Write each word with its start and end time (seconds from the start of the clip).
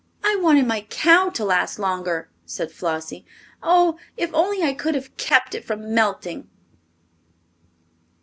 "I 0.23 0.35
wanted 0.41 0.65
my 0.65 0.81
cow 0.89 1.29
to 1.29 1.45
last 1.45 1.77
longer," 1.77 2.31
said 2.43 2.71
Flossie. 2.71 3.23
"Oh, 3.61 3.99
if 4.17 4.33
only 4.33 4.63
I 4.63 4.73
could 4.73 4.95
have 4.95 5.15
kept 5.15 5.53
it 5.53 5.63
from 5.63 5.93
melting!" 5.93 6.49